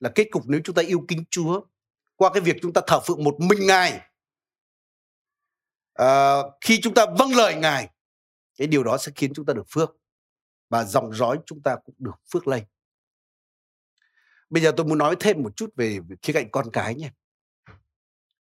[0.00, 1.60] là kết cục nếu chúng ta yêu kính Chúa
[2.16, 4.00] qua cái việc chúng ta thờ phượng một mình Ngài.
[5.94, 7.90] À, khi chúng ta vâng lời Ngài,
[8.58, 9.96] cái điều đó sẽ khiến chúng ta được phước
[10.68, 12.64] và dòng dõi chúng ta cũng được phước lây.
[14.50, 17.10] Bây giờ tôi muốn nói thêm một chút về khía cạnh con cái nhé.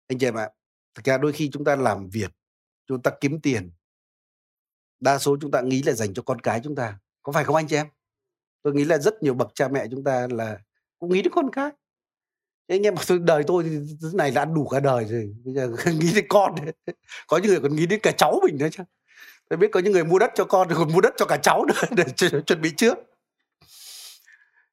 [0.07, 0.49] Anh chị em ạ,
[0.95, 2.31] thực ra đôi khi chúng ta làm việc,
[2.87, 3.71] chúng ta kiếm tiền,
[4.99, 6.99] đa số chúng ta nghĩ là dành cho con cái chúng ta.
[7.21, 7.87] Có phải không anh chị em?
[8.61, 10.59] Tôi nghĩ là rất nhiều bậc cha mẹ chúng ta là
[10.99, 11.71] cũng nghĩ đến con cái.
[12.67, 13.69] Thế anh em bảo tôi đời tôi thì
[14.01, 15.67] thế này đã ăn đủ cả đời rồi bây giờ
[15.99, 16.55] nghĩ đến con.
[17.27, 18.83] Có những người còn nghĩ đến cả cháu mình nữa chứ.
[19.49, 21.37] Tôi biết có những người mua đất cho con rồi còn mua đất cho cả
[21.43, 22.03] cháu nữa để
[22.41, 22.97] chuẩn bị trước.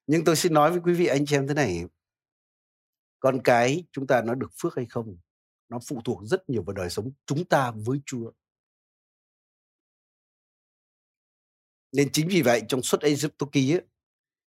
[0.06, 1.84] Nhưng tôi xin nói với quý vị anh chị em thế này.
[3.20, 5.16] Con cái chúng ta nó được phước hay không
[5.68, 8.30] nó phụ thuộc rất nhiều vào đời sống chúng ta với Chúa.
[11.92, 13.82] Nên chính vì vậy trong suốt Egypto ký ấy,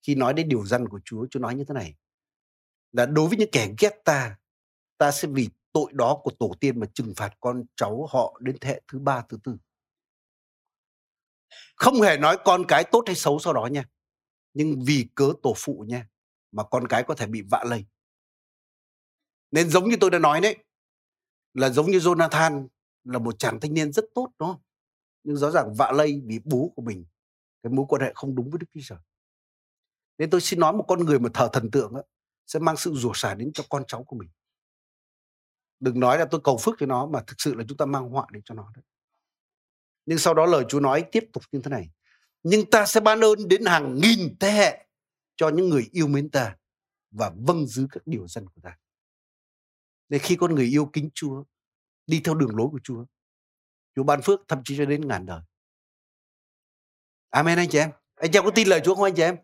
[0.04, 1.96] khi nói đến điều răn của Chúa, Chúa nói như thế này.
[2.92, 4.38] Là đối với những kẻ ghét ta,
[4.98, 8.58] ta sẽ vì tội đó của tổ tiên mà trừng phạt con cháu họ đến
[8.62, 9.58] thế hệ thứ ba, thứ tư.
[11.76, 13.86] Không hề nói con cái tốt hay xấu sau đó nha.
[14.54, 16.08] Nhưng vì cớ tổ phụ nha,
[16.52, 17.86] mà con cái có thể bị vạ lây.
[19.52, 20.58] Nên giống như tôi đã nói đấy,
[21.54, 22.68] là giống như Jonathan
[23.04, 24.60] là một chàng thanh niên rất tốt đó.
[25.24, 27.06] Nhưng rõ ràng vạ lây vì bố của mình,
[27.63, 29.00] cái mối quan hệ không đúng với Đức Chúa Trời.
[30.17, 32.04] Nên tôi xin nói một con người mà thờ thần tượng ấy,
[32.47, 34.30] sẽ mang sự rủa xả đến cho con cháu của mình.
[35.80, 38.10] Đừng nói là tôi cầu phước cho nó mà thực sự là chúng ta mang
[38.10, 38.84] họa đến cho nó đấy.
[40.06, 41.89] Nhưng sau đó lời Chúa nói tiếp tục như thế này.
[42.43, 44.88] Nhưng ta sẽ ban ơn đến hàng nghìn thế hệ
[45.36, 46.56] cho những người yêu mến ta
[47.12, 48.78] và vâng giữ các điều dân của ta.
[50.10, 51.43] Nên khi con người yêu kính Chúa,
[52.08, 53.06] đi theo đường lối của Chúa,
[53.95, 55.41] Chúa ban phước thậm chí cho đến ngàn đời.
[57.30, 57.91] Amen anh chị em.
[58.15, 59.38] Anh chị em có tin lời Chúa không anh chị em?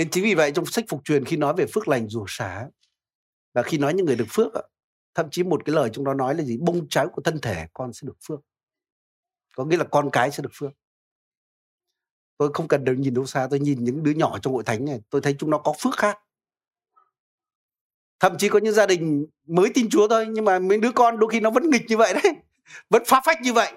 [0.00, 2.68] Nên chính vì vậy trong sách phục truyền khi nói về phước lành rủa xả
[3.54, 4.52] và khi nói những người được phước
[5.14, 6.58] thậm chí một cái lời trong đó nói là gì?
[6.60, 8.40] Bông trái của thân thể con sẽ được phước.
[9.56, 10.70] Có nghĩa là con cái sẽ được phước.
[12.38, 14.84] Tôi không cần được nhìn đâu xa tôi nhìn những đứa nhỏ trong hội thánh
[14.84, 16.18] này, tôi thấy chúng nó có phước khác.
[18.20, 21.18] Thậm chí có những gia đình mới tin chúa thôi, nhưng mà mấy đứa con
[21.18, 22.32] đôi khi nó vẫn nghịch như vậy đấy,
[22.90, 23.72] vẫn phá phách như vậy.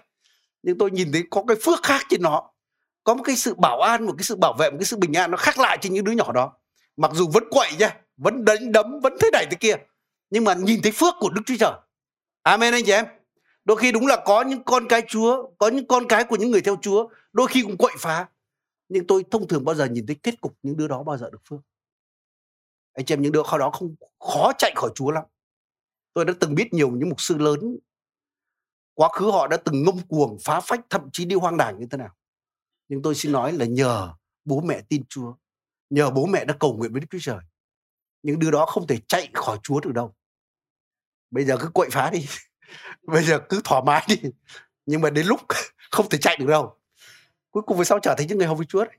[0.64, 2.53] Nhưng tôi nhìn thấy có cái phước khác trên nó
[3.04, 5.14] có một cái sự bảo an, một cái sự bảo vệ, một cái sự bình
[5.14, 6.54] an nó khác lại trên những đứa nhỏ đó.
[6.98, 9.76] Mặc dù vẫn quậy nha, vẫn đánh đấm, vẫn thế này thế kia,
[10.30, 11.74] nhưng mà nhìn thấy phước của đức chúa trời.
[12.44, 13.06] Amen anh chị em.
[13.66, 16.52] Đôi khi đúng là có những con cái chúa, có những con cái của những
[16.52, 18.28] người theo chúa, đôi khi cũng quậy phá.
[18.90, 21.30] Nhưng tôi thông thường bao giờ nhìn thấy kết cục những đứa đó bao giờ
[21.30, 21.60] được phước?
[22.94, 25.24] Anh chị em, những đứa khó đó không, khó chạy khỏi Chúa lắm.
[26.14, 27.78] Tôi đã từng biết nhiều những mục sư lớn,
[28.94, 31.86] quá khứ họ đã từng ngông cuồng phá phách, thậm chí đi hoang đảng như
[31.92, 32.16] thế nào
[32.94, 34.14] nhưng tôi xin nói là nhờ
[34.46, 35.34] bố mẹ tin Chúa,
[35.90, 37.40] nhờ bố mẹ đã cầu nguyện với Đức Chúa Trời.
[38.24, 40.14] Những đứa đó không thể chạy khỏi Chúa được đâu.
[41.32, 42.26] Bây giờ cứ quậy phá đi,
[43.04, 44.16] bây giờ cứ thoải mái đi,
[44.86, 45.40] nhưng mà đến lúc
[45.92, 46.76] không thể chạy được đâu.
[47.52, 48.94] Cuối cùng về sau trở thành những người hầu với Chúa đấy?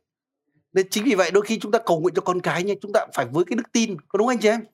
[0.72, 2.92] Nên chính vì vậy đôi khi chúng ta cầu nguyện cho con cái nha, chúng
[2.92, 4.64] ta phải với cái đức tin, có đúng anh chị em?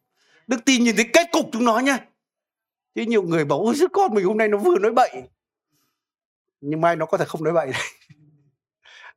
[0.46, 1.98] Đức tin nhìn thấy kết cục chúng nó nha.
[2.94, 5.10] Chứ nhiều người bảo, ôi con mình hôm nay nó vừa nói bậy.
[6.60, 7.82] Nhưng mai nó có thể không nói bậy đấy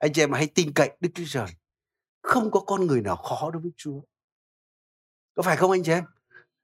[0.03, 1.47] anh chị em hãy tin cậy đức chúa trời.
[2.21, 4.01] Không có con người nào khó đối với chúa.
[5.33, 6.03] Có phải không anh chị em?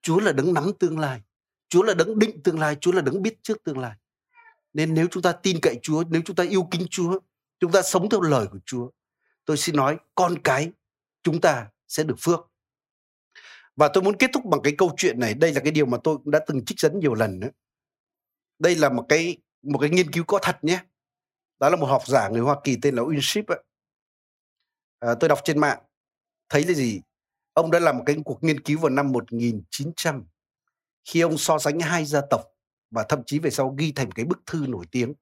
[0.02, 1.21] Chúa là đấng nắm tương lai.
[1.69, 2.75] Chúa là đấng định tương lai.
[2.82, 3.95] Chúa là đấng biết trước tương lai.
[4.73, 7.19] Nên nếu chúng ta tin cậy chúa, nếu chúng ta yêu kính chúa,
[7.60, 8.89] chúng ta sống theo lời của chúa,
[9.45, 10.71] tôi xin nói con cái
[11.23, 12.39] chúng ta sẽ được phước.
[13.75, 15.34] Và tôi muốn kết thúc bằng cái câu chuyện này.
[15.34, 17.49] Đây là cái điều mà tôi cũng đã từng trích dẫn nhiều lần nữa.
[18.60, 20.80] Đây là một cái một cái nghiên cứu có thật nhé
[21.60, 23.56] đó là một học giả người Hoa Kỳ tên là Winship
[25.00, 25.80] à, tôi đọc trên mạng
[26.50, 27.02] thấy là gì?
[27.54, 30.26] Ông đã làm một cái cuộc nghiên cứu vào năm 1900
[31.06, 32.41] khi ông so sánh hai gia tộc
[32.91, 35.13] và thậm chí về sau ghi thành cái bức thư nổi tiếng.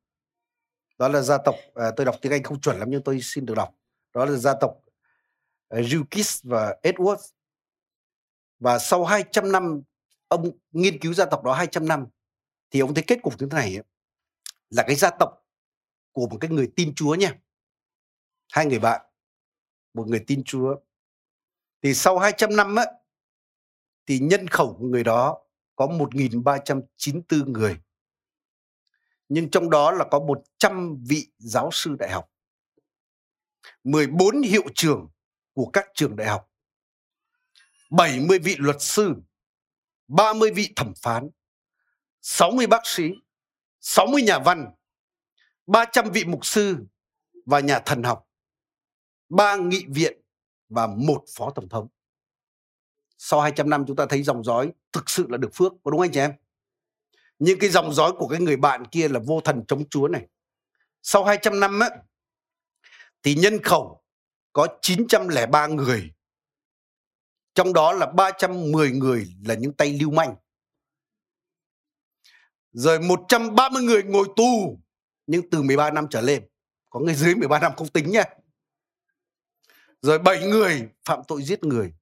[0.98, 3.46] Đó là gia tộc à, tôi đọc tiếng Anh không chuẩn lắm nhưng tôi xin
[3.46, 3.76] được đọc.
[4.14, 4.78] Đó là gia tộc
[5.70, 7.32] à, Jukis và Edwards
[8.60, 9.82] và sau 200 năm
[10.28, 12.06] ông nghiên cứu gia tộc đó 200 năm
[12.72, 13.84] thì ông thấy kết cục như thế này ấy,
[14.70, 15.47] là cái gia tộc
[16.18, 17.34] của một cái người tin Chúa nha.
[18.52, 19.02] Hai người bạn,
[19.94, 20.76] một người tin Chúa.
[21.82, 22.86] Thì sau 200 năm á,
[24.06, 25.42] thì nhân khẩu của người đó
[25.76, 27.80] có 1.394 người.
[29.30, 32.32] Nhưng trong đó là có 100 vị giáo sư đại học
[33.84, 35.10] 14 hiệu trưởng
[35.54, 36.52] của các trường đại học
[37.92, 39.16] 70 vị luật sư
[40.08, 41.30] 30 vị thẩm phán
[42.22, 43.04] 60 bác sĩ
[43.80, 44.74] 60 nhà văn.
[45.68, 46.78] 300 vị mục sư
[47.46, 48.28] và nhà thần học,
[49.30, 50.22] ba nghị viện
[50.70, 51.88] và một phó tổng thống
[53.18, 56.02] sau 200 năm chúng ta thấy dòng dõi thực sự là được phước, có đúng
[56.02, 56.34] anh chị em
[57.40, 60.28] nhưng cái dòng dõi của cái người bạn kia là vô thần chống chúa này
[61.04, 61.90] sau 200 năm á,
[63.24, 64.04] thì nhân khẩu
[64.54, 66.14] có 903 người.
[67.54, 70.36] Trong đó là 310 người là những tay lưu manh.
[72.72, 74.80] Rồi 130 người ngồi tù
[75.28, 76.48] nhưng từ 13 năm trở lên.
[76.90, 78.24] Có người dưới 13 năm không tính nha.
[80.02, 81.94] Rồi 7 người phạm tội giết người.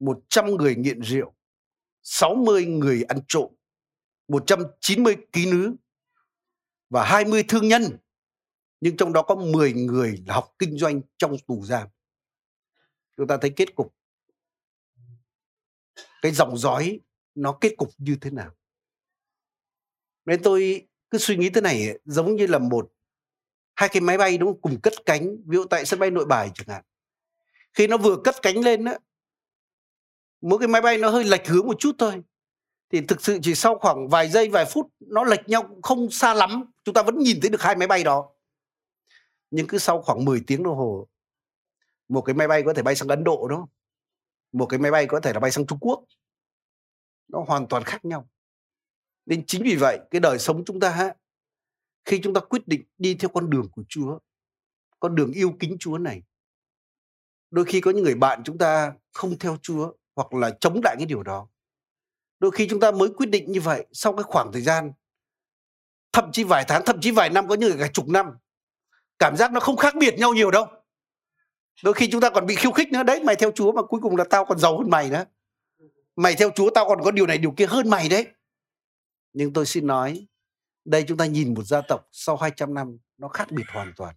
[0.00, 1.34] 100 người nghiện rượu.
[2.02, 3.54] 60 người ăn trộm.
[4.28, 5.76] 190 ký nữ
[6.90, 7.82] và 20 thương nhân
[8.80, 11.88] nhưng trong đó có 10 người là học kinh doanh trong tù giam
[13.16, 13.94] chúng ta thấy kết cục
[16.22, 17.00] cái dòng dõi
[17.34, 18.54] nó kết cục như thế nào
[20.24, 22.92] nên tôi cứ suy nghĩ thế này giống như là một,
[23.74, 24.60] hai cái máy bay, đúng không?
[24.60, 26.84] cùng cất cánh, ví dụ tại sân bay nội bài chẳng hạn.
[27.74, 28.98] Khi nó vừa cất cánh lên á,
[30.40, 32.22] mỗi cái máy bay nó hơi lệch hướng một chút thôi.
[32.90, 36.10] Thì thực sự chỉ sau khoảng vài giây, vài phút, nó lệch nhau cũng không
[36.10, 38.30] xa lắm, chúng ta vẫn nhìn thấy được hai máy bay đó.
[39.50, 41.08] Nhưng cứ sau khoảng 10 tiếng đồng hồ,
[42.08, 43.66] một cái máy bay có thể bay sang Ấn Độ đó,
[44.52, 46.04] một cái máy bay có thể là bay sang Trung Quốc,
[47.28, 48.28] nó hoàn toàn khác nhau
[49.28, 51.12] nên chính vì vậy, cái đời sống chúng ta
[52.04, 54.18] khi chúng ta quyết định đi theo con đường của Chúa,
[55.00, 56.22] con đường yêu kính Chúa này,
[57.50, 60.94] đôi khi có những người bạn chúng ta không theo Chúa hoặc là chống lại
[60.98, 61.48] cái điều đó.
[62.38, 64.92] Đôi khi chúng ta mới quyết định như vậy, sau cái khoảng thời gian,
[66.12, 68.26] thậm chí vài tháng, thậm chí vài năm, có những người cả chục năm,
[69.18, 70.66] cảm giác nó không khác biệt nhau nhiều đâu.
[71.84, 74.00] Đôi khi chúng ta còn bị khiêu khích nữa, đấy, mày theo chúa mà cuối
[74.02, 75.24] cùng là tao còn giàu hơn mày nữa.
[76.16, 78.26] Mày theo chúa, tao còn có điều này, điều kia hơn mày đấy
[79.32, 80.26] nhưng tôi xin nói,
[80.84, 84.14] đây chúng ta nhìn một gia tộc sau 200 năm nó khác biệt hoàn toàn.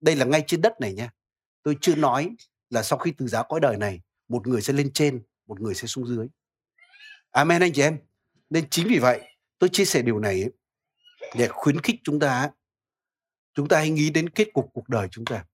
[0.00, 1.10] Đây là ngay trên đất này nha.
[1.62, 2.36] Tôi chưa nói
[2.70, 5.74] là sau khi từ giá cõi đời này, một người sẽ lên trên, một người
[5.74, 6.26] sẽ xuống dưới.
[7.30, 7.98] Amen anh chị em.
[8.50, 9.20] Nên chính vì vậy,
[9.58, 10.44] tôi chia sẻ điều này
[11.36, 12.50] để khuyến khích chúng ta
[13.54, 15.44] chúng ta hãy nghĩ đến kết cục cuộc đời chúng ta.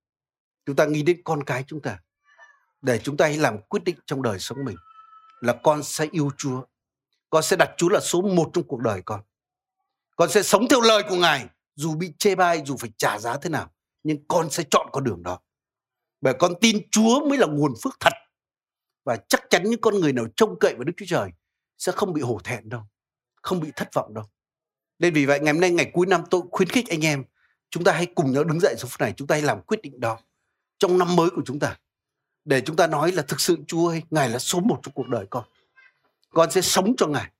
[0.66, 2.00] Chúng ta nghĩ đến con cái chúng ta.
[2.82, 4.76] Để chúng ta hãy làm quyết định trong đời sống mình
[5.40, 6.64] là con sẽ yêu Chúa
[7.30, 9.20] con sẽ đặt Chúa là số một trong cuộc đời con.
[10.16, 11.46] Con sẽ sống theo lời của Ngài.
[11.74, 13.70] Dù bị chê bai, dù phải trả giá thế nào,
[14.02, 15.40] nhưng con sẽ chọn con đường đó.
[16.20, 18.12] Bởi con tin Chúa mới là nguồn phước thật.
[19.04, 21.30] Và chắc chắn những con người nào trông cậy vào Đức Chúa Trời
[21.78, 22.82] sẽ không bị hổ thẹn đâu,
[23.42, 24.24] không bị thất vọng đâu.
[24.98, 27.24] Nên vì vậy, ngày hôm nay, ngày cuối năm, tôi khuyến khích anh em,
[27.70, 29.14] chúng ta hãy cùng nhau đứng dậy sau phút này.
[29.16, 30.18] Chúng ta hãy làm quyết định đó
[30.78, 31.78] trong năm mới của chúng ta.
[32.44, 35.08] Để chúng ta nói là thực sự Chúa ơi, Ngài là số một trong cuộc
[35.08, 35.44] đời con
[36.28, 37.32] con sẽ sống cho Ngài.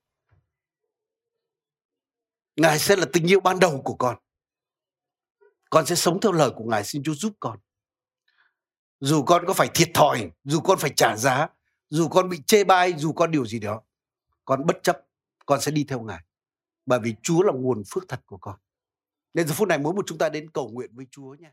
[2.55, 4.17] Ngài sẽ là tình yêu ban đầu của con.
[5.69, 6.83] Con sẽ sống theo lời của Ngài.
[6.83, 7.59] Xin Chúa giúp con.
[8.99, 11.47] Dù con có phải thiệt thòi, dù con phải trả giá,
[11.89, 13.81] dù con bị chê bai, dù con điều gì đó,
[14.45, 14.97] con bất chấp,
[15.45, 16.23] con sẽ đi theo ngài.
[16.85, 18.59] Bởi vì chúa là nguồn phước thật của con.
[19.33, 21.51] Nên giờ phút này mỗi một chúng ta đến cầu nguyện với chúa nha